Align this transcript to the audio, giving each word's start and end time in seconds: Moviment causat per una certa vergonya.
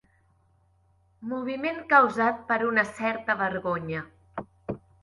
Moviment 1.35 1.79
causat 1.93 2.43
per 2.51 2.59
una 2.71 2.89
certa 2.97 3.39
vergonya. 3.47 4.07